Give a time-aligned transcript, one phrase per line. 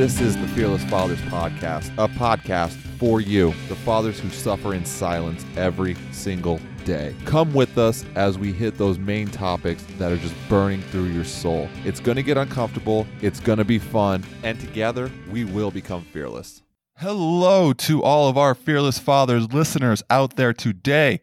[0.00, 4.86] This is the Fearless Fathers Podcast, a podcast for you, the fathers who suffer in
[4.86, 7.14] silence every single day.
[7.26, 11.24] Come with us as we hit those main topics that are just burning through your
[11.24, 11.68] soul.
[11.84, 16.02] It's going to get uncomfortable, it's going to be fun, and together we will become
[16.02, 16.62] fearless.
[16.96, 21.20] Hello to all of our Fearless Fathers listeners out there today.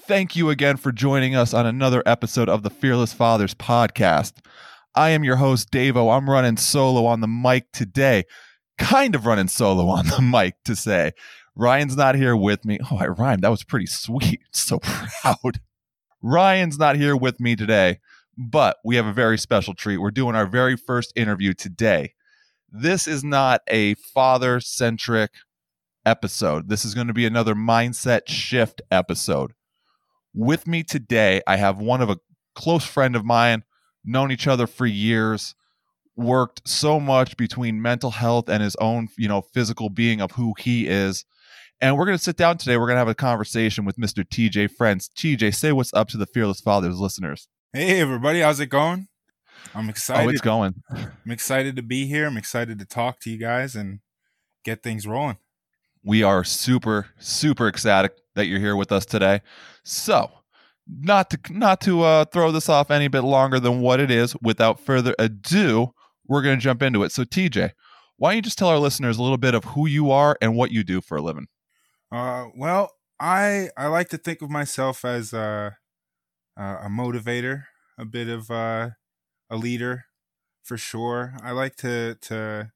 [0.00, 4.32] Thank you again for joining us on another episode of the Fearless Fathers podcast.
[4.96, 6.16] I am your host, Davo.
[6.16, 8.24] I'm running solo on the mic today.
[8.78, 11.12] Kind of running solo on the mic to say.
[11.54, 12.78] Ryan's not here with me.
[12.90, 13.42] Oh, I rhymed.
[13.42, 14.40] That was pretty sweet.
[14.52, 15.60] So proud.
[16.22, 18.00] Ryan's not here with me today,
[18.36, 19.98] but we have a very special treat.
[19.98, 22.14] We're doing our very first interview today.
[22.68, 25.30] This is not a father centric
[26.04, 26.68] episode.
[26.68, 29.52] This is going to be another mindset shift episode.
[30.34, 32.18] With me today, I have one of a
[32.54, 33.62] close friend of mine
[34.06, 35.54] known each other for years,
[36.16, 40.54] worked so much between mental health and his own, you know, physical being of who
[40.58, 41.24] he is.
[41.80, 42.78] And we're going to sit down today.
[42.78, 44.24] We're going to have a conversation with Mr.
[44.24, 45.10] TJ Friends.
[45.14, 47.48] TJ, say what's up to the Fearless Fathers listeners.
[47.72, 48.40] Hey, everybody.
[48.40, 49.08] How's it going?
[49.74, 50.26] I'm excited.
[50.26, 50.82] Oh, it's going.
[50.90, 52.26] I'm excited to be here.
[52.26, 54.00] I'm excited to talk to you guys and
[54.64, 55.36] get things rolling.
[56.02, 59.42] We are super, super ecstatic that you're here with us today.
[59.82, 60.30] So,
[60.88, 64.36] not to not to uh, throw this off any bit longer than what it is.
[64.42, 65.92] Without further ado,
[66.26, 67.12] we're going to jump into it.
[67.12, 67.72] So, TJ,
[68.16, 70.56] why don't you just tell our listeners a little bit of who you are and
[70.56, 71.46] what you do for a living?
[72.12, 75.76] Uh, well, I I like to think of myself as a
[76.56, 77.64] a motivator,
[77.98, 78.90] a bit of uh,
[79.50, 80.04] a leader,
[80.62, 81.34] for sure.
[81.42, 82.72] I like to to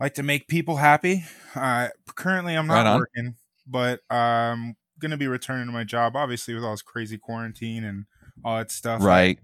[0.00, 1.24] like to make people happy.
[1.54, 6.16] Uh, currently, I'm not right working, but um, going to be returning to my job,
[6.16, 8.06] obviously, with all this crazy quarantine and
[8.42, 9.02] all that stuff.
[9.02, 9.38] Right.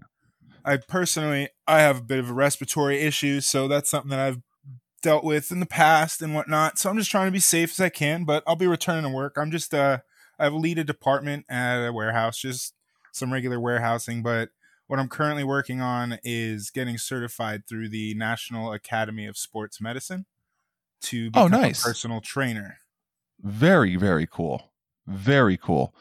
[0.65, 4.19] I, I personally, I have a bit of a respiratory issue, so that's something that
[4.19, 4.41] I've
[5.03, 6.79] dealt with in the past and whatnot.
[6.79, 9.15] So I'm just trying to be safe as I can, but I'll be returning to
[9.15, 9.35] work.
[9.37, 9.99] I'm just, uh,
[10.39, 12.73] I lead a department at a warehouse, just
[13.11, 14.49] some regular warehousing, but
[14.87, 20.25] what I'm currently working on is getting certified through the National Academy of Sports Medicine
[21.03, 21.81] to oh, become oh, nice.
[21.81, 22.79] a personal trainer.
[23.39, 24.70] Very, very cool.
[25.07, 25.95] Very cool.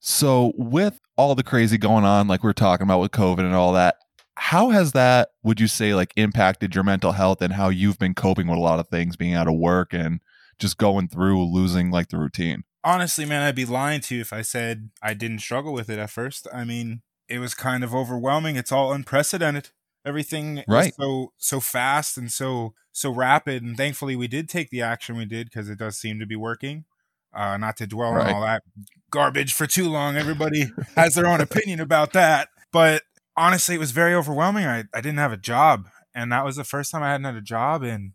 [0.00, 3.54] So, with all the crazy going on, like we are talking about with COVID and
[3.54, 3.96] all that,
[4.34, 8.14] how has that, would you say, like impacted your mental health and how you've been
[8.14, 10.20] coping with a lot of things, being out of work and
[10.58, 12.64] just going through losing like the routine?
[12.82, 15.98] Honestly, man, I'd be lying to you if I said I didn't struggle with it
[15.98, 16.48] at first.
[16.52, 18.56] I mean, it was kind of overwhelming.
[18.56, 19.68] It's all unprecedented.
[20.06, 20.94] Everything right.
[20.94, 23.62] so so fast and so so rapid.
[23.62, 26.36] And thankfully, we did take the action we did because it does seem to be
[26.36, 26.86] working.
[27.32, 28.28] Uh, not to dwell right.
[28.28, 28.62] on all that
[29.10, 30.16] garbage for too long.
[30.16, 32.48] Everybody has their own opinion about that.
[32.72, 33.02] But
[33.36, 34.66] honestly, it was very overwhelming.
[34.66, 35.88] I, I didn't have a job.
[36.14, 38.14] And that was the first time I hadn't had a job in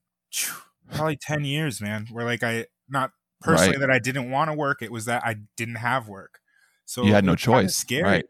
[0.93, 2.07] probably 10 years, man.
[2.11, 3.11] Where like I, not
[3.41, 3.87] personally right.
[3.87, 6.39] that I didn't want to work, it was that I didn't have work.
[6.85, 7.75] So you had no choice.
[7.75, 8.03] Scary.
[8.03, 8.25] Right.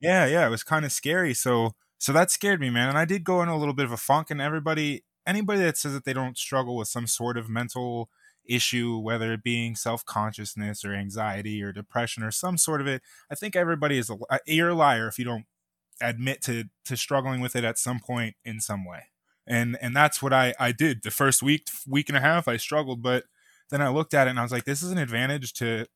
[0.00, 0.46] Yeah, yeah.
[0.46, 1.34] It was kind of scary.
[1.34, 2.88] So, so that scared me, man.
[2.88, 4.30] And I did go in a little bit of a funk.
[4.30, 8.08] And everybody, anybody that says that they don't struggle with some sort of mental
[8.48, 13.02] issue, whether it being self consciousness or anxiety or depression or some sort of it.
[13.30, 15.46] I think everybody is a uh, you're a liar if you don't
[16.00, 19.04] admit to to struggling with it at some point in some way.
[19.46, 22.56] And and that's what I I did the first week week and a half I
[22.56, 23.24] struggled, but
[23.70, 25.86] then I looked at it and I was like, this is an advantage to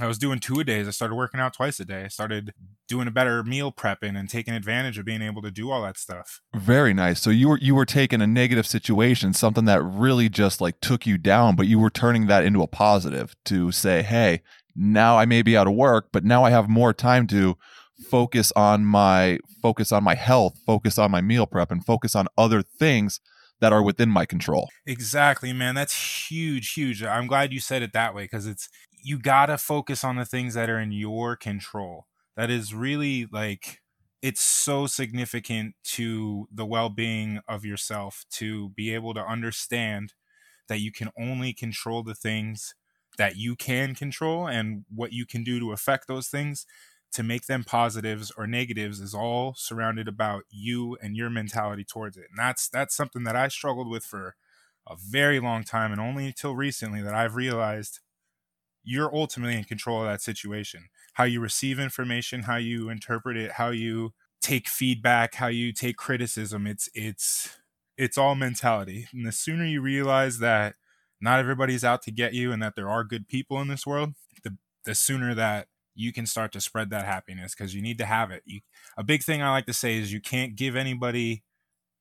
[0.00, 0.86] I was doing two a days.
[0.86, 2.04] I started working out twice a day.
[2.04, 2.52] I started
[2.86, 5.98] doing a better meal prepping and taking advantage of being able to do all that
[5.98, 6.40] stuff.
[6.54, 7.20] Very nice.
[7.20, 11.06] So you were you were taking a negative situation, something that really just like took
[11.06, 14.42] you down, but you were turning that into a positive to say, "Hey,
[14.76, 17.56] now I may be out of work, but now I have more time to
[18.08, 22.28] focus on my focus on my health, focus on my meal prep and focus on
[22.38, 23.20] other things
[23.60, 25.74] that are within my control." Exactly, man.
[25.74, 27.02] That's huge, huge.
[27.02, 28.68] I'm glad you said it that way because it's
[29.02, 32.06] you gotta focus on the things that are in your control.
[32.36, 33.80] That is really like
[34.22, 40.14] it's so significant to the well-being of yourself to be able to understand
[40.68, 42.74] that you can only control the things
[43.18, 46.66] that you can control and what you can do to affect those things
[47.12, 52.16] to make them positives or negatives is all surrounded about you and your mentality towards
[52.16, 52.26] it.
[52.30, 54.36] And that's that's something that I struggled with for
[54.86, 58.00] a very long time and only until recently that I've realized
[58.88, 60.88] you're ultimately in control of that situation.
[61.12, 65.98] How you receive information, how you interpret it, how you take feedback, how you take
[65.98, 66.66] criticism.
[66.66, 67.58] It's it's
[67.98, 69.06] it's all mentality.
[69.12, 70.76] And the sooner you realize that
[71.20, 74.14] not everybody's out to get you and that there are good people in this world,
[74.42, 74.56] the
[74.86, 78.30] the sooner that you can start to spread that happiness because you need to have
[78.30, 78.42] it.
[78.46, 78.60] You,
[78.96, 81.42] a big thing I like to say is you can't give anybody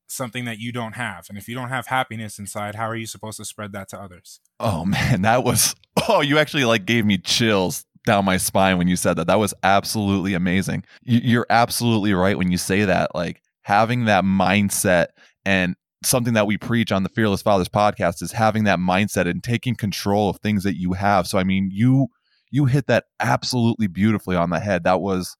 [0.08, 1.26] something that you don't have.
[1.28, 4.00] And if you don't have happiness inside, how are you supposed to spread that to
[4.02, 4.40] others?
[4.60, 5.76] Oh man, that was
[6.08, 9.28] oh, you actually like gave me chills down my spine when you said that.
[9.28, 10.84] That was absolutely amazing.
[11.04, 13.14] You're absolutely right when you say that.
[13.14, 15.08] Like having that mindset
[15.46, 19.44] and something that we preach on the Fearless Fathers podcast is having that mindset and
[19.44, 21.28] taking control of things that you have.
[21.28, 22.08] So I mean, you
[22.50, 24.84] you hit that absolutely beautifully on the head.
[24.86, 25.36] That was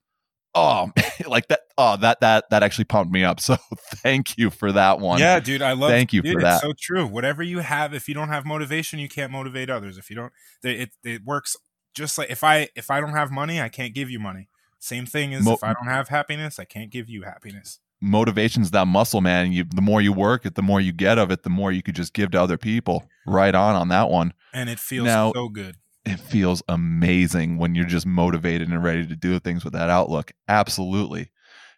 [0.56, 0.92] oh
[1.28, 3.40] like that oh that that that actually pumped me up.
[3.48, 3.56] So
[4.04, 5.20] thank you for that one.
[5.20, 6.62] Yeah dude i love thank you dude, for that.
[6.62, 7.06] so true.
[7.06, 9.98] Whatever you have if you don't have motivation you can't motivate others.
[9.98, 10.34] If you don't
[10.64, 11.56] it, it works
[11.94, 14.50] just like if i if i don't have money i can't give you money.
[14.80, 17.80] Same thing as Mo- if i don't have happiness i can't give you happiness.
[18.00, 19.52] Motivation's that muscle man.
[19.52, 21.82] You the more you work it the more you get of it the more you
[21.82, 23.08] could just give to other people.
[23.26, 24.34] Right on on that one.
[24.54, 25.78] And it feels now, so good
[26.08, 30.32] it feels amazing when you're just motivated and ready to do things with that outlook.
[30.48, 31.32] Absolutely.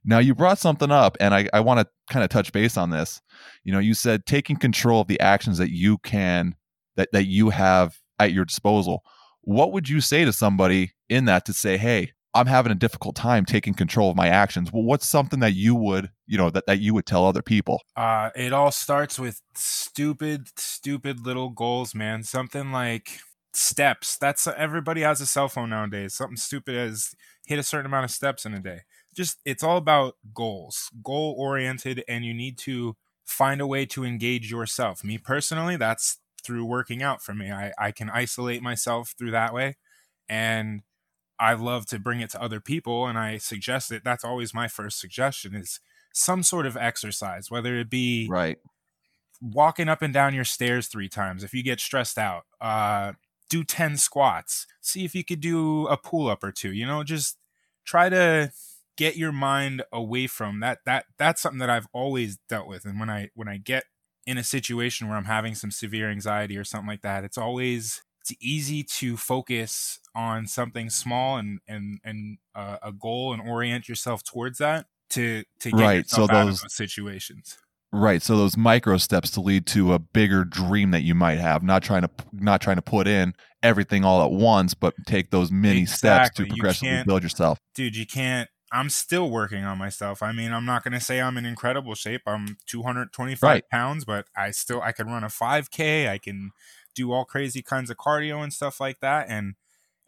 [0.06, 2.90] Now you brought something up, and I, I want to kind of touch base on
[2.90, 3.22] this.
[3.64, 6.56] You know, you said taking control of the actions that you can
[6.96, 9.04] that that you have at your disposal.
[9.42, 13.16] What would you say to somebody in that to say, hey, I'm having a difficult
[13.16, 14.72] time taking control of my actions.
[14.72, 17.82] Well, what's something that you would, you know, that, that you would tell other people?
[17.96, 22.24] Uh, it all starts with stupid, stupid little goals, man.
[22.24, 23.20] Something like
[23.54, 24.18] steps.
[24.18, 26.14] That's everybody has a cell phone nowadays.
[26.14, 27.14] Something stupid as
[27.46, 28.82] hit a certain amount of steps in a day.
[29.16, 34.04] Just it's all about goals, goal oriented, and you need to find a way to
[34.04, 35.04] engage yourself.
[35.04, 37.52] Me personally, that's through working out for me.
[37.52, 39.78] I, I can isolate myself through that way.
[40.28, 40.82] And
[41.40, 43.08] I love to bring it to other people.
[43.08, 44.04] And I suggest it.
[44.04, 45.80] That's always my first suggestion is
[46.14, 48.58] some sort of exercise, whether it be right
[49.42, 53.14] walking up and down your stairs three times if you get stressed out, uh,
[53.50, 54.68] do 10 squats.
[54.82, 57.38] See if you could do a pull up or two you know just
[57.86, 58.52] try to
[58.98, 62.86] get your mind away from that that that's something that I've always dealt with.
[62.86, 63.86] And when I when I get
[64.26, 68.02] in a situation where I'm having some severe anxiety or something like that it's always
[68.22, 73.88] it's easy to focus on something small and and and uh, a goal and orient
[73.88, 76.10] yourself towards that to to get right.
[76.10, 77.58] so those, those situations
[77.92, 78.22] Right.
[78.22, 81.82] So those micro steps to lead to a bigger dream that you might have, not
[81.82, 83.34] trying to not trying to put in
[83.64, 85.98] everything all at once, but take those mini exactly.
[85.98, 87.60] steps to progressively build yourself.
[87.74, 90.22] Dude, you can't I'm still working on myself.
[90.22, 92.22] I mean, I'm not going to say I'm in incredible shape.
[92.28, 93.64] I'm 225 right.
[93.72, 96.52] pounds, but I still I can run a 5k, I can
[96.96, 99.56] do all crazy kinds of cardio and stuff like that and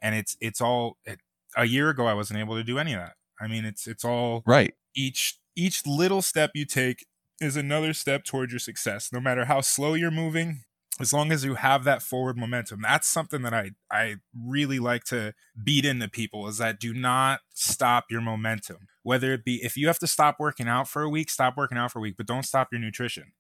[0.02, 1.20] and it's it's all it,
[1.56, 3.14] a year ago I wasn't able to do any of that.
[3.40, 4.74] I mean, it's it's all right.
[4.96, 7.06] Each each little step you take
[7.42, 9.12] is another step towards your success.
[9.12, 10.64] No matter how slow you're moving,
[11.00, 12.82] as long as you have that forward momentum.
[12.82, 17.42] That's something that I I really like to beat into people is that do not
[17.54, 18.88] stop your momentum.
[19.04, 21.78] Whether it be if you have to stop working out for a week, stop working
[21.78, 23.34] out for a week, but don't stop your nutrition.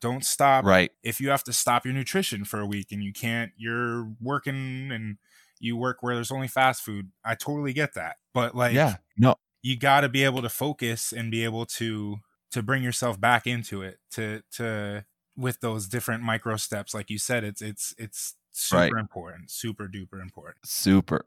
[0.00, 0.64] Don't stop.
[0.64, 0.92] Right.
[1.02, 4.90] If you have to stop your nutrition for a week and you can't, you're working
[4.92, 5.18] and
[5.58, 7.10] you work where there's only fast food.
[7.22, 8.16] I totally get that.
[8.32, 12.16] But like, yeah, no, you got to be able to focus and be able to
[12.50, 15.04] to bring yourself back into it to to
[15.36, 18.92] with those different micro steps like you said it's it's it's super right.
[19.00, 20.56] important super duper important.
[20.64, 21.26] Super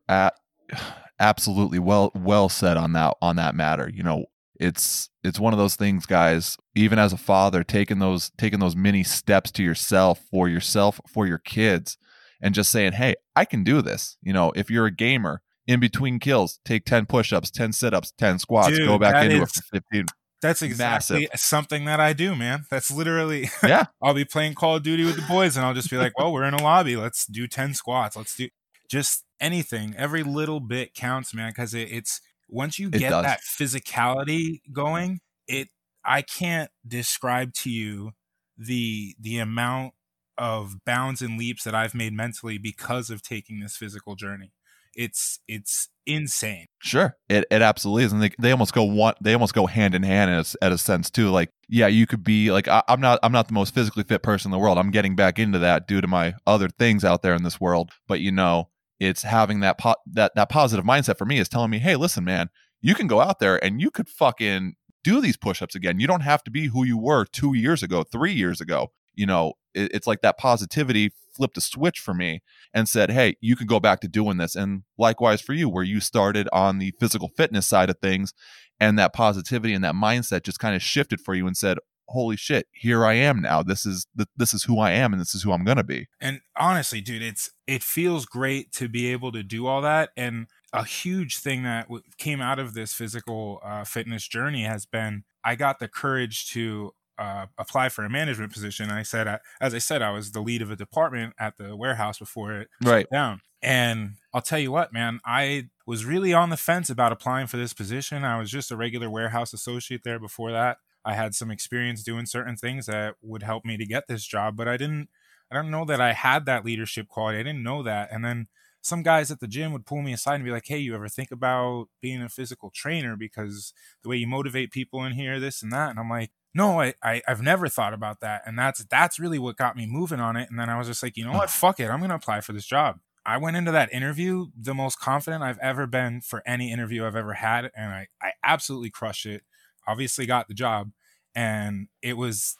[1.20, 1.80] absolutely.
[1.80, 3.90] Well well said on that on that matter.
[3.94, 4.26] You know
[4.60, 8.76] it's it's one of those things guys even as a father taking those taking those
[8.76, 11.98] mini steps to yourself for yourself for your kids
[12.40, 14.18] and just saying hey i can do this.
[14.22, 18.40] You know if you're a gamer in between kills take 10 push-ups 10 sit-ups 10
[18.40, 20.06] squats Dude, go back into is, it for 15
[20.44, 21.40] that's exactly Massive.
[21.40, 22.66] something that I do, man.
[22.70, 23.86] That's literally yeah.
[24.02, 26.32] I'll be playing Call of Duty with the boys, and I'll just be like, "Well,
[26.32, 26.96] we're in a lobby.
[26.96, 28.16] Let's do ten squats.
[28.16, 28.50] Let's do
[28.90, 29.96] just anything.
[29.98, 31.50] Every little bit counts, man.
[31.50, 35.70] Because it, it's once you get that physicality going, it
[36.06, 38.12] I can't describe to you
[38.58, 39.94] the the amount
[40.38, 44.52] of bounds and leaps that I've made mentally because of taking this physical journey
[44.96, 46.68] it's it's insane.
[46.80, 49.96] Sure, it it absolutely is, and they they almost go one they almost go hand
[49.96, 51.30] in hand in a, at a sense too.
[51.30, 54.24] Like, yeah, you could be like, I, am not I'm not the most physically fit
[54.24, 54.78] person in the world.
[54.78, 57.92] I'm getting back into that due to my other things out there in this world.
[58.08, 58.70] But you know,
[59.00, 62.24] it's having that po- that that positive mindset for me is telling me, hey, listen,
[62.24, 62.50] man,
[62.82, 66.00] you can go out there and you could fucking do these push-ups again.
[66.00, 68.92] You don't have to be who you were two years ago, three years ago.
[69.16, 72.42] You know, it, it's like that positivity flipped a switch for me
[72.74, 74.56] and said, Hey, you can go back to doing this.
[74.56, 78.34] And likewise for you, where you started on the physical fitness side of things
[78.80, 81.78] and that positivity and that mindset just kind of shifted for you and said,
[82.10, 83.64] Holy shit, here I am now.
[83.64, 86.08] This is this is who I am and this is who I'm gonna be.
[86.20, 90.10] And honestly, dude, it's it feels great to be able to do all that.
[90.18, 91.88] And a huge thing that
[92.18, 96.94] came out of this physical uh, fitness journey has been I got the courage to
[97.18, 98.90] uh, apply for a management position.
[98.90, 101.76] I said, I, as I said, I was the lead of a department at the
[101.76, 103.08] warehouse before it Right.
[103.08, 103.42] shut down.
[103.62, 107.58] And I'll tell you what, man, I was really on the fence about applying for
[107.58, 108.24] this position.
[108.26, 110.78] I was just a regular warehouse associate there before that.
[111.06, 114.56] I had some experience doing certain things that would help me to get this job,
[114.58, 115.10] but I didn't
[115.52, 117.38] I don't know that I had that leadership quality.
[117.40, 118.12] I didn't know that.
[118.12, 118.48] And then
[118.82, 121.08] some guys at the gym would pull me aside and be like, "Hey, you ever
[121.08, 125.62] think about being a physical trainer because the way you motivate people in here, this
[125.62, 128.84] and that?" And I'm like, "No, I, I I've never thought about that." And that's
[128.86, 130.50] that's really what got me moving on it.
[130.50, 131.38] And then I was just like, you know hmm.
[131.38, 133.00] what, fuck it, I'm gonna apply for this job.
[133.26, 137.16] I went into that interview the most confident I've ever been for any interview I've
[137.16, 139.44] ever had, and I I absolutely crushed it.
[139.88, 140.92] Obviously, got the job,
[141.36, 142.58] and it was.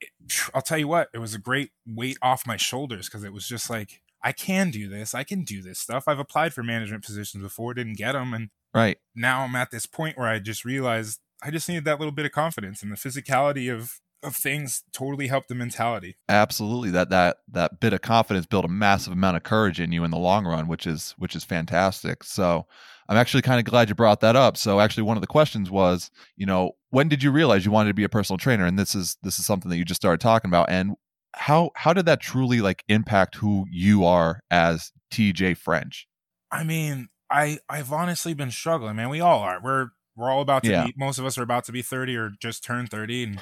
[0.00, 0.10] It,
[0.54, 3.48] I'll tell you what, it was a great weight off my shoulders because it was
[3.48, 5.14] just like I can do this.
[5.14, 6.04] I can do this stuff.
[6.06, 8.98] I've applied for management positions before, didn't get them, and Right.
[9.14, 12.26] now I'm at this point where I just realized I just needed that little bit
[12.26, 16.16] of confidence, and the physicality of of things totally helped the mentality.
[16.28, 16.90] Absolutely.
[16.90, 20.10] That that that bit of confidence built a massive amount of courage in you in
[20.10, 22.24] the long run, which is which is fantastic.
[22.24, 22.66] So
[23.08, 24.56] I'm actually kind of glad you brought that up.
[24.56, 27.90] So actually one of the questions was, you know, when did you realize you wanted
[27.90, 28.66] to be a personal trainer?
[28.66, 30.68] And this is this is something that you just started talking about.
[30.68, 30.94] And
[31.34, 36.08] how how did that truly like impact who you are as TJ French?
[36.50, 39.10] I mean, I I've honestly been struggling, man.
[39.10, 39.60] We all are.
[39.62, 40.86] We're we're all about to Yeah.
[40.86, 40.94] be.
[40.96, 43.40] Most of us are about to be thirty or just turn thirty, and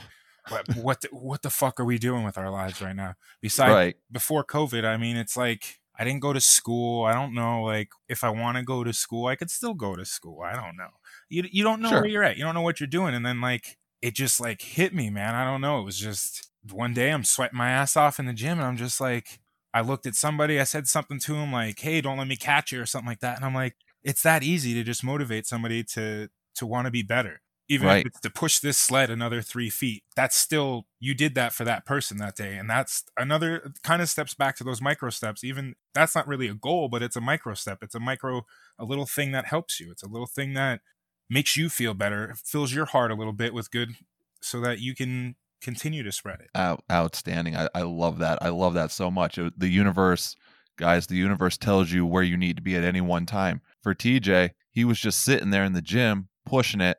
[0.49, 3.15] what what the, what the fuck are we doing with our lives right now?
[3.41, 3.97] Besides, right.
[4.11, 7.05] before COVID, I mean, it's like I didn't go to school.
[7.05, 9.97] I don't know, like if I want to go to school, I could still go
[9.97, 10.43] to school.
[10.43, 10.91] I don't know.
[11.29, 12.01] You you don't know Sure.
[12.03, 12.37] where you're at.
[12.37, 15.35] You don't know what you're doing, and then like it just like hit me, man.
[15.35, 15.81] I don't know.
[15.81, 18.77] It was just one day I'm sweating my ass off in the gym, and I'm
[18.77, 19.41] just like,
[19.73, 22.73] I looked at somebody, I said something to him like, "Hey, don't let me catch
[22.73, 25.83] you" or something like that, and I'm like, it's that easy to just motivate somebody
[25.95, 27.41] to to want to be better.
[27.69, 28.01] Even Right.
[28.01, 31.65] if it's to push this sled another three feet, that's still you did that for
[31.65, 35.43] that person that day, and that's another kind of steps back to those micro steps.
[35.43, 37.79] Even that's not really a goal, but it's a micro step.
[37.83, 38.43] It's a micro,
[38.79, 39.91] a little thing that helps you.
[39.91, 40.81] It's a little thing that
[41.29, 43.97] makes you feel better, fills your heart a little bit with good,
[44.41, 46.51] so that you can continue to spread it.
[46.55, 47.57] Out, outstanding.
[47.57, 48.39] I, I love that.
[48.43, 49.39] I love that so much.
[49.39, 50.37] It- the universe,
[50.77, 53.61] guys, the universe tells you where you need to be at any one time.
[53.83, 56.99] For TJ, he was just sitting there in the gym pushing it,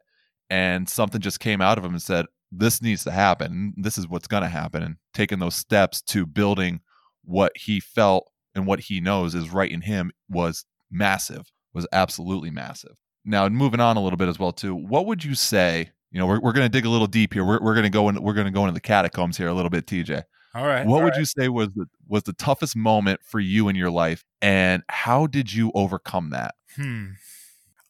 [0.49, 3.73] and something just came out of him and said, This needs to happen.
[3.77, 4.83] This is what's going to happen.
[4.83, 6.81] And taking those steps to building
[7.23, 12.49] what he felt and what he knows is right in him was massive, was absolutely
[12.49, 12.95] massive.
[13.25, 15.91] Now, moving on a little bit as well, too, what would you say?
[16.11, 17.43] You know, we're, we're going to dig a little deep here.
[17.43, 18.21] We're, we're going to go in.
[18.21, 20.23] We're going to go into the catacombs here a little bit, TJ.
[20.55, 20.85] All right.
[20.85, 21.19] What all would right.
[21.19, 25.27] you say was the was the toughest moment for you in your life, and how
[25.27, 26.55] did you overcome that?
[26.75, 27.11] Hmm.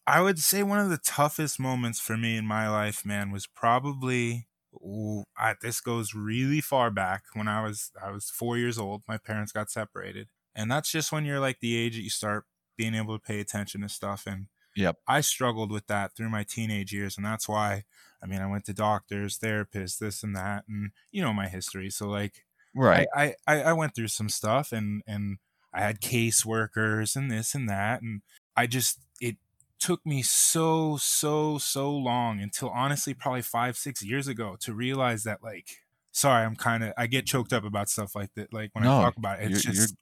[0.08, 3.46] I would say one of the toughest moments for me in my life, man, was
[3.46, 8.78] probably ooh, I, this goes really far back when I was I was four years
[8.78, 9.02] old.
[9.06, 12.46] My parents got separated, and that's just when you're like the age that you start
[12.76, 14.26] being able to pay attention to stuff.
[14.26, 14.98] And Yep.
[15.08, 17.84] I struggled with that through my teenage years, and that's why
[18.22, 21.90] I mean I went to doctors, therapists, this and that, and you know my history.
[21.90, 23.10] So like Right.
[23.14, 25.38] I, I I went through some stuff and and
[25.72, 28.22] I had caseworkers and this and that and
[28.56, 29.36] I just it
[29.80, 35.24] took me so so so long until honestly probably five six years ago to realize
[35.24, 35.78] that like
[36.12, 38.84] sorry I'm kind of I get choked up about stuff like that like when No,
[38.84, 39.96] I talk about it it's you're, just you're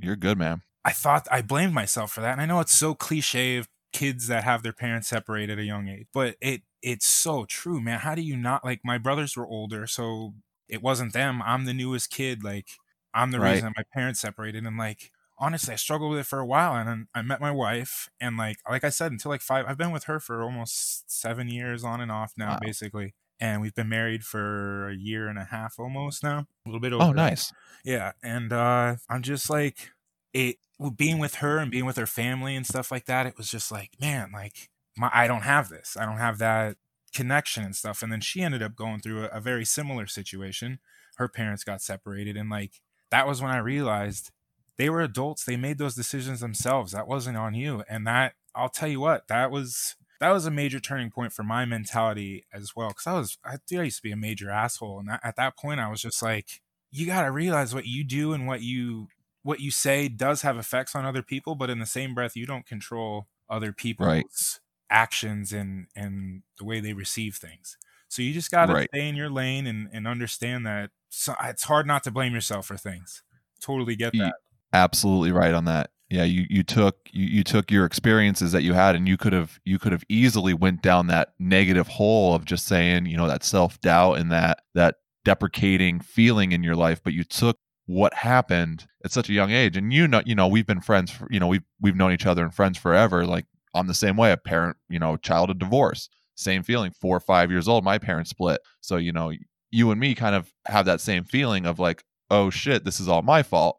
[0.00, 0.62] you're good, man.
[0.84, 4.26] I thought I blamed myself for that, and I know it's so cliche of kids
[4.26, 8.00] that have their parents separated at a young age, but it it's so true, man.
[8.00, 10.34] How do you not like my brothers were older, so
[10.68, 11.40] it wasn't them.
[11.42, 12.68] I'm the newest kid, like
[13.14, 13.64] I'm the Right.
[13.64, 16.88] reason my parents separated, and like honestly, I struggled with it for a while, and
[16.88, 19.90] then I met my wife, and like like I said, until like five, I've been
[19.92, 22.58] with her for almost seven years on and off now, Wow.
[22.62, 23.14] basically.
[23.40, 26.92] And we've been married for a year and a half almost now, a little bit
[26.92, 27.04] over.
[27.04, 27.52] Oh, nice.
[27.84, 29.90] Yeah, and uh I'm just like
[30.32, 30.56] it
[30.96, 33.26] being with her and being with her family and stuff like that.
[33.26, 35.96] It was just like, man, like my I don't have this.
[35.98, 36.76] I don't have that
[37.12, 38.02] connection and stuff.
[38.02, 40.78] And then she ended up going through a, a very similar situation.
[41.16, 44.30] Her parents got separated, and like that was when I realized
[44.76, 45.44] they were adults.
[45.44, 46.92] They made those decisions themselves.
[46.92, 47.84] That wasn't on you.
[47.88, 51.42] And that I'll tell you what, that was that was a major turning point for
[51.42, 52.90] my mentality as well.
[52.92, 55.00] Cause I was I, dude, I used to be a major asshole.
[55.00, 58.32] And that, at that point I was just like, you gotta realize what you do
[58.32, 59.10] and what you
[59.42, 62.46] what you say does have effects on other people, but in the same breath, you
[62.46, 67.76] don't control other people's actions and and the way they receive things.
[68.08, 68.90] So you just gotta Right.
[68.92, 72.66] stay in your lane and and understand that so, it's hard not to blame yourself
[72.66, 73.22] for things.
[73.60, 74.34] Totally get that.
[74.74, 75.90] Absolutely right on that.
[76.10, 79.32] yeah you you took you, you took your experiences that you had and you could
[79.32, 83.28] have you could have easily went down that negative hole of just saying you know
[83.28, 88.86] that self-doubt and that that deprecating feeling in your life but you took what happened
[89.04, 89.76] at such a young age.
[89.76, 92.26] And you know you know we've been friends for, you know we've we've known each
[92.26, 95.58] other and friends forever like I'm the same way a parent you know child of
[95.58, 98.60] divorce same feeling four or five years old my parents split.
[98.80, 99.32] So you know
[99.70, 103.08] you and me kind of have that same feeling of like oh shit this is
[103.08, 103.78] all my fault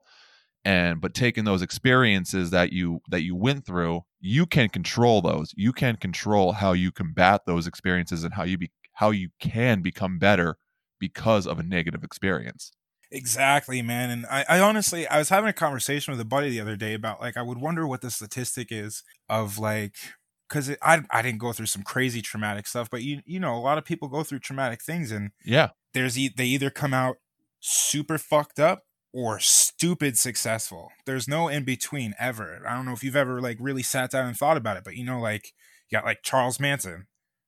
[0.65, 5.53] and but taking those experiences that you that you went through you can control those
[5.55, 9.81] you can control how you combat those experiences and how you be how you can
[9.81, 10.57] become better
[10.99, 12.71] because of a negative experience
[13.11, 14.09] Exactly, man.
[14.09, 16.93] And I, I honestly, I was having a conversation with a buddy the other day
[16.93, 19.95] about like, I would wonder what the statistic is of like,
[20.49, 23.59] because I, I didn't go through some crazy traumatic stuff, but you, you know, a
[23.59, 27.17] lot of people go through traumatic things and yeah, there's, e- they either come out
[27.59, 28.83] super fucked up
[29.17, 30.91] or stupid successful.
[31.05, 32.61] There's no in between ever.
[32.67, 34.97] I don't know if you've ever like really sat down and thought about it, but
[34.97, 35.53] you know, like,
[35.89, 37.07] you got like Charles Manson,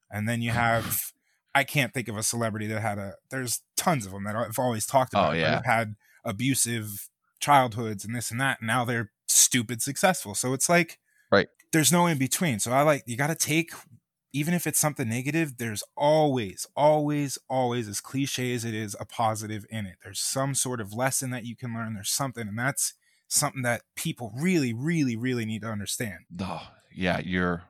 [0.09, 1.11] and then you have
[1.53, 3.15] I can't think of a celebrity that had a.
[3.31, 5.31] There's tons of them that I've always talked Oh, about.
[5.33, 5.61] that yeah.
[5.65, 7.09] had abusive
[7.41, 10.35] childhoods and this and that, and now they're stupid successful.
[10.35, 10.99] So it's like,
[11.31, 11.47] Right.
[11.73, 12.59] There's no in between.
[12.59, 13.71] So I like you got to take,
[14.33, 15.57] even if it's something negative.
[15.57, 19.95] There's always, always, always, as cliche as it is, a positive in it.
[20.03, 21.93] There's some sort of lesson that you can learn.
[21.93, 22.93] There's something, and that's
[23.27, 26.19] something that people really, really, really need to understand.
[26.41, 27.63] Oh, yeah, you're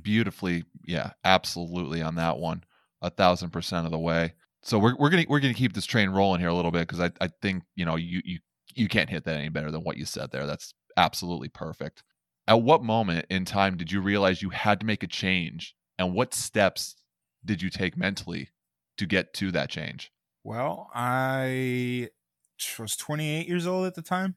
[0.00, 2.64] beautifully, yeah, absolutely on that one,
[3.02, 4.34] a thousand percent of the way.
[4.62, 7.00] So we're we're gonna we're gonna keep this train rolling here a little bit because
[7.00, 8.38] I I think you know you you
[8.74, 10.46] you can't hit that any better than what you said there.
[10.46, 12.02] That's absolutely perfect.
[12.46, 16.14] At what moment in time did you realize you had to make a change, and
[16.14, 16.96] what steps
[17.44, 18.50] did you take mentally
[18.98, 20.12] to get to that change?
[20.42, 22.10] Well, I
[22.78, 24.36] was 28 years old at the time.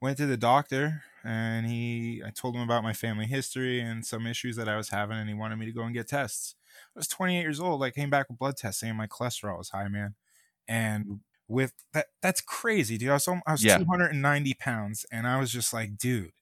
[0.00, 4.26] Went to the doctor and he I told him about my family history and some
[4.26, 6.56] issues that I was having and he wanted me to go and get tests.
[6.94, 7.82] I was 28 years old.
[7.82, 10.16] I came back with blood tests saying my cholesterol was high, man.
[10.68, 13.10] And with that that's crazy, dude.
[13.10, 13.78] I was I was Yeah.
[13.78, 16.32] 290 pounds and I was just like, dude,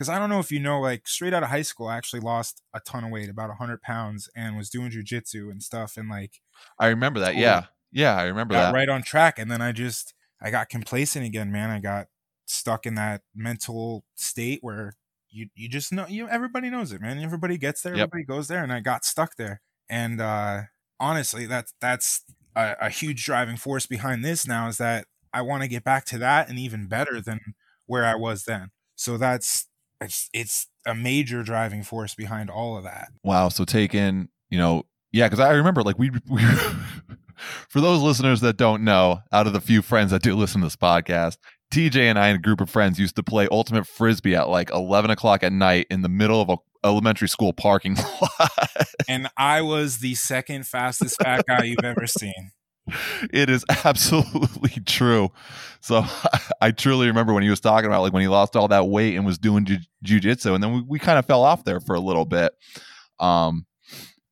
[0.00, 2.20] because I don't know if you know, like straight out of high school, I actually
[2.20, 5.98] lost a ton of weight, about 100 pounds, and was doing jujitsu and stuff.
[5.98, 6.40] And like,
[6.78, 7.34] I remember that.
[7.34, 7.42] Totally.
[7.44, 8.78] Yeah, yeah, I remember got that.
[8.78, 12.06] right on track and then i just i got complacent again man i got
[12.46, 14.94] stuck in that mental state where
[15.28, 18.08] you you just know you everybody knows it man everybody gets there Yep.
[18.12, 20.62] everybody goes there and i got stuck there and uh
[20.98, 22.24] honestly that's that's
[22.56, 26.04] a, a huge driving force behind this now is that i want to get back
[26.06, 27.38] to that and even better than
[27.86, 29.66] where i was then so that's
[30.00, 33.48] it's, it's a major driving force behind all of that Wow.
[33.48, 36.42] So taking, you know, yeah, because I remember like we, we
[37.68, 40.66] for those listeners that don't know, out of the few friends that do listen to
[40.66, 41.36] this podcast,
[41.72, 44.70] TJ and I and a group of friends used to play ultimate frisbee at like
[44.70, 48.50] eleven o'clock at night in the middle of a elementary school parking lot.
[49.06, 52.52] and i was the second fastest fat guy you've ever seen
[53.32, 55.30] it is absolutely true.
[55.80, 56.04] So
[56.60, 59.16] I truly remember when he was talking about like when he lost all that weight
[59.16, 61.94] and was doing ju- jujitsu, and then we, we kind of fell off there for
[61.94, 62.52] a little bit.
[63.18, 63.66] Um,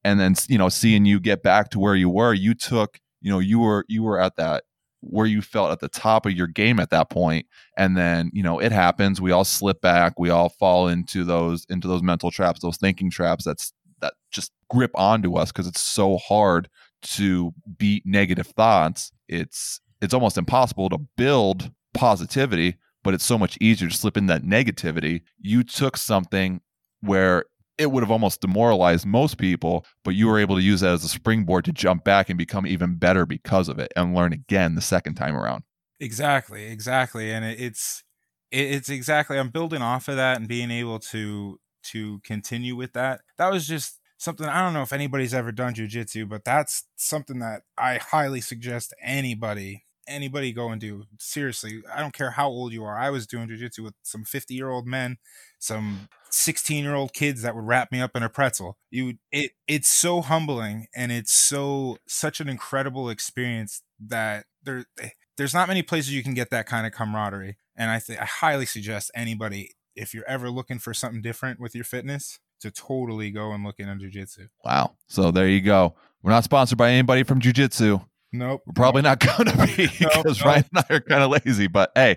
[0.04, 3.30] and then you know, seeing you get back to where you were, you took you
[3.30, 4.64] know you were you were at that
[5.00, 8.42] where you felt at the top of your game at that point and then you
[8.42, 12.30] know it happens we all slip back we all fall into those into those mental
[12.30, 16.68] traps those thinking traps that's that just grip onto us because it's so hard
[17.02, 23.56] to beat negative thoughts it's it's almost impossible to build positivity but it's so much
[23.61, 26.61] easier to slip in that negativity you took something
[27.00, 27.44] where
[27.78, 31.04] it would have almost demoralized most people but you were able to use that as
[31.04, 34.74] a springboard to jump back and become even better because of it and learn again
[34.74, 35.62] the second time around
[36.00, 38.04] Exactly, exactly, and it's
[38.50, 39.38] it's exactly.
[39.38, 41.58] I'm building off of that and being able to
[41.90, 43.20] to continue with that.
[43.37, 44.46] That was just something.
[44.46, 48.92] I don't know if anybody's ever done jujitsu, but that's something that I highly suggest
[49.02, 51.04] anybody anybody go and do.
[51.18, 52.98] Seriously, I don't care how old you are.
[52.98, 55.18] I was doing jujitsu with some 50 year old men,
[55.59, 58.78] some 16 year old kids that would wrap me up in a pretzel.
[58.90, 64.87] You, it, it's so humbling and it's so such an incredible experience that there,
[65.37, 67.59] there's not many places you can get that kind of camaraderie.
[67.76, 71.74] And I think I highly suggest anybody, if you're ever looking for something different with
[71.74, 74.49] your fitness, to totally go and look into jujitsu.
[74.64, 78.01] wow so there you go we're not sponsored by anybody from jiu-jitsu
[78.33, 78.62] Nope.
[78.66, 80.47] We're probably not going to be because no.
[80.47, 81.66] Ryan and I are kind of lazy.
[81.66, 82.16] But hey,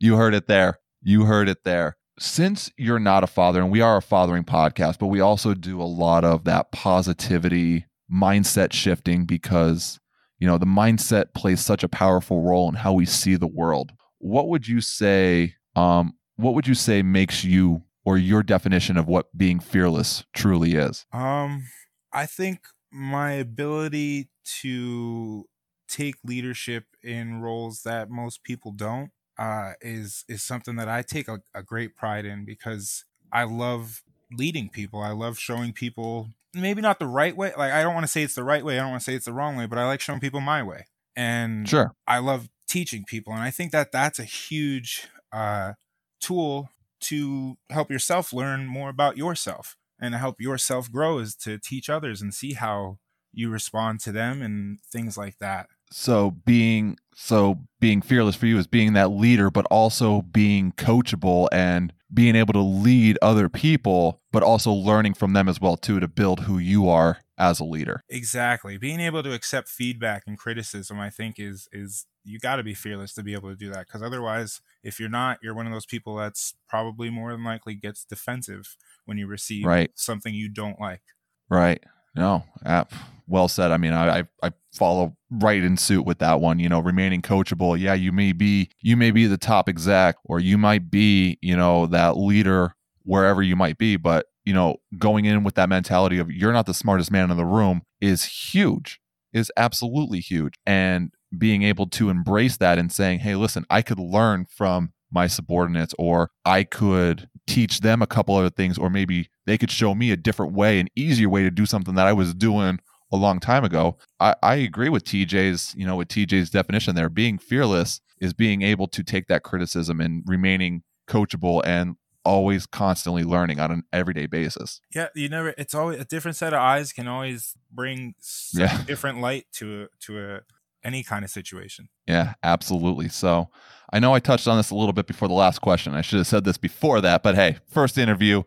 [0.00, 0.78] you heard it there.
[1.02, 1.96] You heard it there.
[2.18, 5.80] Since you're not a father, and we are a fathering podcast, but we also do
[5.80, 9.98] a lot of that positivity mindset shifting because,
[10.38, 13.92] you know, the mindset plays such a powerful role in how we see the world.
[14.18, 19.06] What would you say um, what would you say makes you or your definition of
[19.06, 21.06] what being fearless truly is?
[21.12, 21.64] Um,
[22.12, 24.28] I think my ability
[24.60, 25.46] to
[25.88, 31.28] take leadership in roles that most people don't uh, is is something that I take
[31.28, 35.00] a, a great pride in because I love leading people.
[35.00, 37.52] I love showing people maybe not the right way.
[37.56, 38.78] Like I don't want to say it's the right way.
[38.78, 40.62] I don't want to say it's the wrong way, but I like showing people my
[40.62, 40.86] way.
[41.16, 41.92] And Sure.
[42.06, 45.74] I love teaching people, and I think that that's a huge uh,
[46.20, 46.70] tool
[47.02, 52.20] to help yourself learn more about yourself and help yourself grow is to teach others
[52.22, 52.98] and see how
[53.32, 55.68] you respond to them and things like that.
[55.90, 61.48] So being so being fearless for you is being that leader, but also being coachable
[61.52, 66.00] and being able to lead other people, but also learning from them as well too
[66.00, 68.02] to build who you are as a leader.
[68.08, 68.76] Exactly.
[68.78, 72.74] Being able to accept feedback and criticism, I think, is is you got to be
[72.74, 73.86] fearless to be able to do that.
[73.86, 77.74] Because otherwise, if you're not, you're one of those people that's probably more than likely
[77.74, 79.90] gets defensive when you receive Right.
[79.94, 81.02] something you don't like.
[81.48, 81.82] Right.
[82.14, 82.44] No.
[82.64, 82.92] App.
[83.26, 83.70] well said.
[83.72, 86.58] I mean, I, I I follow right in suit with that one.
[86.58, 87.78] You know, remaining coachable.
[87.78, 91.56] Yeah, you may be you may be the top exec, or you might be you
[91.56, 96.18] know that leader wherever you might be, but you know, going in with that mentality
[96.18, 99.00] of you're not the smartest man in the room is huge.
[99.32, 103.98] Is absolutely huge, and being able to embrace that and saying, "Hey, listen, I could
[103.98, 109.28] learn from my subordinates, or I could teach them a couple other things, or maybe
[109.46, 112.12] they could show me a different way, an easier way to do something that I
[112.12, 112.78] was doing
[113.12, 113.98] a long time ago.
[114.20, 117.08] I, I agree with TJ's, you know, with TJ's definition there.
[117.08, 123.24] Being fearless is being able to take that criticism and remaining coachable and always constantly
[123.24, 124.80] learning on an everyday basis.
[124.94, 125.54] Yeah, you never.
[125.58, 128.14] It's always a different set of eyes can always bring
[128.52, 128.82] Yeah.
[128.84, 130.40] different light to a, to a
[130.84, 131.88] any kind of situation.
[132.06, 133.08] Yeah, absolutely.
[133.08, 133.48] So
[133.92, 135.94] I know I touched on this a little bit before the last question.
[135.94, 138.42] I should have said this before that, but hey, first interview.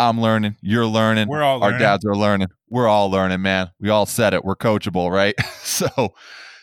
[0.00, 0.54] I'm learning.
[0.60, 1.26] You're learning.
[1.26, 2.48] We're all Our dads are learning.
[2.70, 3.70] We're all learning, man.
[3.80, 4.44] We all said it.
[4.44, 5.34] We're coachable, right?
[5.62, 6.14] so,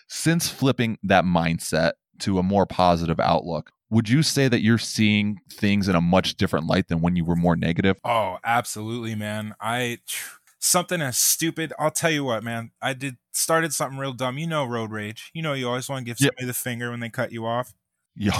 [0.07, 5.39] since flipping that mindset to a more positive outlook, would you say that you're seeing
[5.49, 7.95] things in a much different light than when you were more negative?
[8.03, 9.55] Oh, absolutely, man.
[9.61, 9.99] I
[10.59, 11.71] something as stupid.
[11.79, 12.71] I'll tell you what, man.
[12.81, 14.37] I did started something real dumb.
[14.37, 15.31] You know, road rage.
[15.33, 17.73] You know, you always want to give somebody the finger when they cut you off.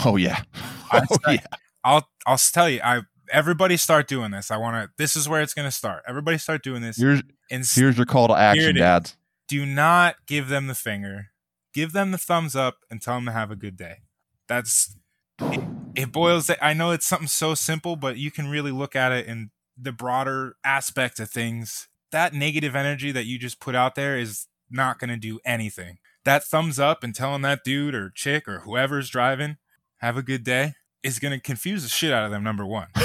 [0.06, 0.42] Oh yeah.
[0.94, 1.58] Oh, said- yeah.
[1.86, 2.82] I'll I'll tell you.
[2.84, 4.52] I everybody start doing this.
[4.52, 4.92] I want to.
[4.98, 6.04] This is where it's gonna start.
[6.06, 6.98] Everybody start doing this.
[6.98, 9.16] Here's and here's your call to action, dads.
[9.48, 11.28] do not give them the finger.
[11.74, 14.00] Give them the thumbs up and tell them to have a good day.
[14.48, 14.96] That's
[15.40, 15.64] it,
[15.96, 19.28] it boils I know it's something so simple, but you can really look at it
[19.28, 21.88] in the broader aspect of things.
[22.12, 25.98] That negative energy that you just put out there is not going to do anything.
[26.24, 29.58] That thumbs up and telling that dude or chick or whoever's driving,
[29.98, 32.88] have a good day, is going to confuse the shit out of them, number one.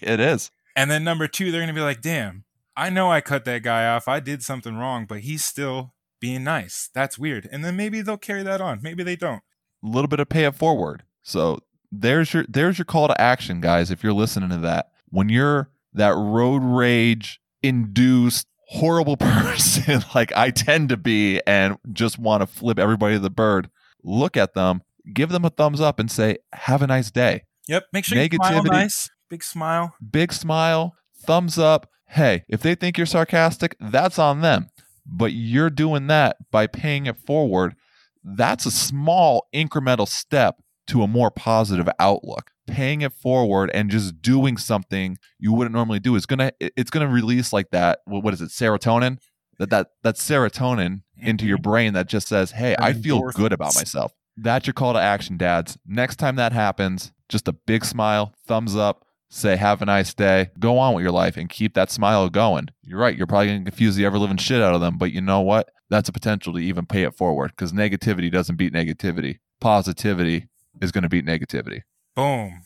[0.00, 0.50] it is.
[0.76, 2.44] And then number two, they're gonna be like, damn,
[2.76, 4.08] I know I cut that guy off.
[4.08, 6.90] I did something wrong, but he's still being nice.
[6.94, 7.48] That's weird.
[7.52, 8.80] And then maybe they'll carry that on.
[8.82, 9.42] Maybe they don't.
[9.84, 11.02] A little bit of pay it forward.
[11.22, 11.60] So
[11.92, 13.90] there's your there's your call to action, guys.
[13.90, 20.50] If you're listening to that, when you're that road rage induced horrible person like I
[20.50, 23.70] tend to be, and just want to flip everybody to the bird,
[24.02, 27.84] look at them, give them a thumbs up, and say, "Have a nice day." Yep.
[27.92, 28.70] Make sure you smile Negativity.
[28.70, 29.10] nice.
[29.30, 29.94] Big smile.
[30.10, 31.88] Big smile, thumbs up.
[32.08, 34.68] Hey, if they think you're sarcastic, that's on them.
[35.06, 37.74] But you're doing that by paying it forward.
[38.24, 40.56] That's a small incremental step
[40.86, 42.50] to a more positive outlook.
[42.66, 47.08] Paying it forward and just doing something you wouldn't normally do is gonna it's gonna
[47.08, 48.00] release like that.
[48.06, 48.48] What what is it?
[48.48, 49.18] Serotonin.
[49.58, 51.70] That that that serotonin into your mm-hmm.
[51.70, 55.36] brain that just says, "Hey, I feel good about myself." That's your call to action,
[55.36, 55.78] dads.
[55.86, 60.50] Next time that happens, just a big smile, thumbs up, say have a nice day,
[60.58, 62.68] go on with your life and keep that smile going.
[62.82, 65.12] You're right, you're probably going to confuse the ever living shit out of them, but
[65.12, 65.68] you know what?
[65.90, 69.38] That's a potential to even pay it forward because negativity doesn't beat negativity.
[69.60, 70.48] Positivity
[70.80, 71.82] is going to beat negativity.
[72.16, 72.62] Boom.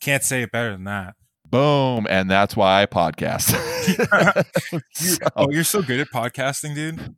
[0.00, 1.14] Can't say it better than that.
[1.48, 2.06] Boom.
[2.08, 3.52] And that's why I podcast.
[4.92, 7.14] So- oh, you're so good at podcasting, dude.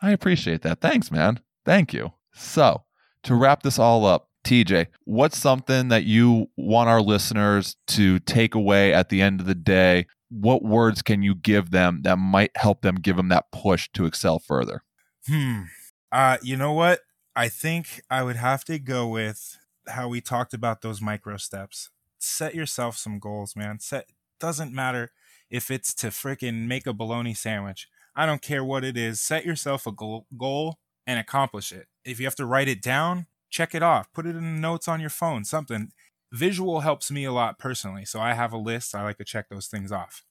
[0.00, 0.80] I appreciate that.
[0.80, 1.40] Thanks, man.
[1.64, 2.12] Thank you.
[2.32, 2.84] So,
[3.24, 8.56] to wrap this all up, TJ, what's something that you want our listeners to take
[8.56, 10.06] away at the end of the day?
[10.28, 14.06] What words can you give them that might help them give them that push to
[14.06, 14.82] excel further?
[15.28, 15.62] Hmm.
[16.10, 16.98] Uh, you know what?
[17.36, 21.90] I think I would have to go with how we talked about those micro steps.
[22.18, 23.78] Set yourself some goals, man.
[23.78, 24.06] Set
[24.40, 25.12] doesn't matter
[25.48, 27.86] if it's to freaking make a bologna sandwich.
[28.16, 29.20] I don't care what it is.
[29.20, 31.86] Set yourself a goal, goal and accomplish it.
[32.04, 34.12] If you have to write it down, check it off.
[34.12, 35.90] Put it in the notes on your phone, something.
[36.32, 38.04] visual helps me a lot personally.
[38.04, 38.94] So I have a list.
[38.94, 40.22] I like to check those things off.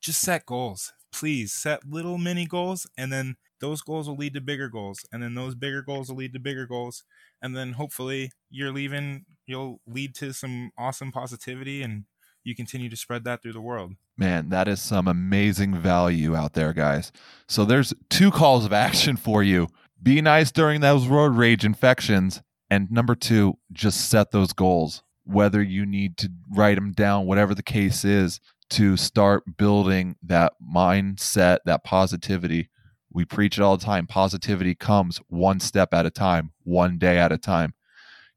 [0.00, 0.92] Just set goals.
[1.12, 5.22] Please set little mini goals and then those goals will lead to bigger goals and
[5.22, 7.04] then those bigger goals will lead to bigger goals
[7.42, 12.04] and then hopefully you're leaving you'll lead to some awesome positivity and
[12.44, 13.92] you continue to spread that through the world.
[14.16, 17.12] Man, that is some amazing value out there, guys.
[17.48, 19.68] So there's two calls of action for you.
[20.02, 22.42] Be nice during those road rage infections.
[22.72, 27.54] And number two, just set those goals, whether you need to write them down, whatever
[27.54, 32.70] the case is, to start building that mindset, that positivity.
[33.12, 34.06] We preach it all the time.
[34.06, 37.74] Positivity comes one step at a time, one day at a time.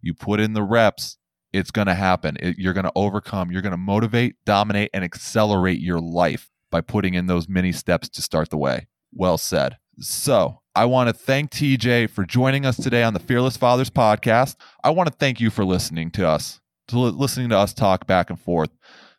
[0.01, 1.17] You put in the reps,
[1.53, 2.35] it's going to happen.
[2.41, 3.53] It, you're going to overcome.
[3.53, 8.09] You're going to motivate, dominate, and accelerate your life by putting in those many steps
[8.09, 8.87] to start the way.
[9.13, 9.77] Well said.
[10.01, 14.57] So, I want to thank TJ for joining us today on the Fearless Fathers podcast.
[14.83, 16.59] I want to thank you for listening to us,
[16.89, 18.71] to li- listening to us talk back and forth.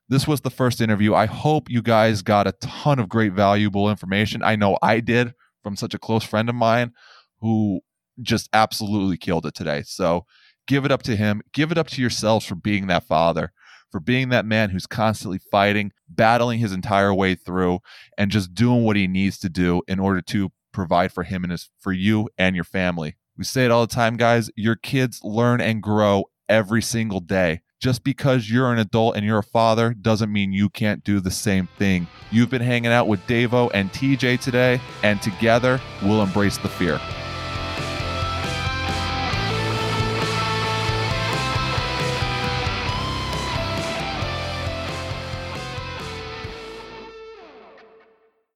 [0.06, 1.14] This was the first interview.
[1.14, 4.42] I hope you guys got a ton of great, valuable information.
[4.42, 6.92] I know I did from such a close friend of mine
[7.40, 7.80] who
[8.20, 9.82] just absolutely killed it today.
[9.86, 10.26] So,
[10.66, 11.40] give it up to him.
[11.54, 13.50] Give it up to yourselves for being that father,
[13.90, 17.78] for being that man who's constantly fighting, battling his entire way through,
[18.18, 21.50] and just doing what he needs to do in order to provide for him and
[21.50, 23.16] his for you and your family.
[23.36, 24.50] We say it all the time, guys.
[24.54, 27.62] Your kids learn and grow every single day.
[27.80, 31.30] Just because you're an adult and you're a father doesn't mean you can't do the
[31.30, 32.06] same thing.
[32.30, 37.00] You've been hanging out with Davo and TJ today, and together we'll embrace the fear.